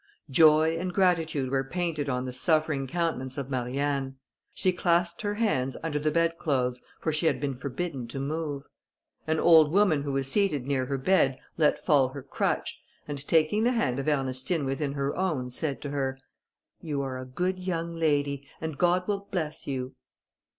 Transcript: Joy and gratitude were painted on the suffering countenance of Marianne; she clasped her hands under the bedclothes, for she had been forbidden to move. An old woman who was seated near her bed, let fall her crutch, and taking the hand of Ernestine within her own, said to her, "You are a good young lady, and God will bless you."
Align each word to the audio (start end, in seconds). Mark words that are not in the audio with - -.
Joy 0.31 0.79
and 0.79 0.91
gratitude 0.95 1.51
were 1.51 1.63
painted 1.63 2.09
on 2.09 2.25
the 2.25 2.33
suffering 2.33 2.87
countenance 2.87 3.37
of 3.37 3.51
Marianne; 3.51 4.15
she 4.51 4.73
clasped 4.73 5.21
her 5.21 5.35
hands 5.35 5.77
under 5.83 5.99
the 5.99 6.09
bedclothes, 6.09 6.81
for 6.99 7.13
she 7.13 7.27
had 7.27 7.39
been 7.39 7.53
forbidden 7.53 8.07
to 8.07 8.19
move. 8.19 8.63
An 9.27 9.39
old 9.39 9.71
woman 9.71 10.01
who 10.01 10.11
was 10.13 10.27
seated 10.27 10.65
near 10.65 10.87
her 10.87 10.97
bed, 10.97 11.37
let 11.55 11.77
fall 11.85 12.07
her 12.07 12.23
crutch, 12.23 12.81
and 13.07 13.27
taking 13.27 13.63
the 13.63 13.73
hand 13.73 13.99
of 13.99 14.07
Ernestine 14.07 14.65
within 14.65 14.93
her 14.93 15.15
own, 15.15 15.51
said 15.51 15.83
to 15.83 15.91
her, 15.91 16.17
"You 16.81 17.03
are 17.03 17.19
a 17.19 17.25
good 17.27 17.59
young 17.59 17.93
lady, 17.93 18.47
and 18.59 18.79
God 18.79 19.07
will 19.07 19.27
bless 19.29 19.67
you." 19.67 19.93